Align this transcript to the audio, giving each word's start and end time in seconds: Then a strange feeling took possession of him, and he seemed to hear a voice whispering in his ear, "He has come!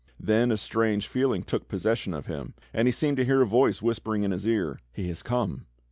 Then 0.19 0.51
a 0.51 0.57
strange 0.57 1.07
feeling 1.07 1.43
took 1.43 1.67
possession 1.67 2.15
of 2.15 2.25
him, 2.25 2.55
and 2.73 2.87
he 2.87 2.91
seemed 2.91 3.17
to 3.17 3.23
hear 3.25 3.43
a 3.43 3.45
voice 3.45 3.83
whispering 3.83 4.23
in 4.23 4.31
his 4.31 4.47
ear, 4.47 4.79
"He 4.91 5.09
has 5.09 5.21
come! 5.21 5.67